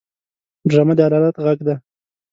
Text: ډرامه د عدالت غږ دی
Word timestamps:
ډرامه 0.69 0.93
د 0.97 0.99
عدالت 1.07 1.35
غږ 1.45 1.59
دی 1.67 1.75